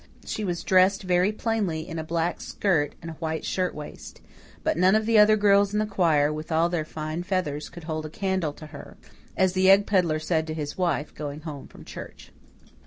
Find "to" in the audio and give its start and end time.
8.53-8.65, 10.47-10.55